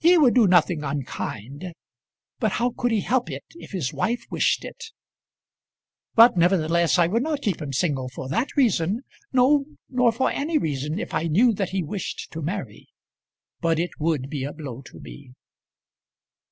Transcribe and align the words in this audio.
"He 0.00 0.18
would 0.18 0.34
do 0.34 0.48
nothing 0.48 0.82
unkind; 0.82 1.72
but 2.40 2.50
how 2.50 2.72
could 2.76 2.90
he 2.90 3.00
help 3.02 3.30
it 3.30 3.44
if 3.50 3.70
his 3.70 3.92
wife 3.92 4.24
wished 4.28 4.64
it? 4.64 4.86
But 6.16 6.36
nevertheless 6.36 6.98
I 6.98 7.06
would 7.06 7.22
not 7.22 7.42
keep 7.42 7.62
him 7.62 7.72
single 7.72 8.08
for 8.08 8.28
that 8.28 8.56
reason; 8.56 9.04
no, 9.32 9.66
nor 9.88 10.10
for 10.10 10.32
any 10.32 10.58
reason 10.58 10.98
if 10.98 11.14
I 11.14 11.28
knew 11.28 11.52
that 11.52 11.70
he 11.70 11.84
wished 11.84 12.32
to 12.32 12.42
marry. 12.42 12.88
But 13.60 13.78
it 13.78 14.00
would 14.00 14.28
be 14.28 14.42
a 14.42 14.52
blow 14.52 14.82
to 14.82 14.98
me." 14.98 15.30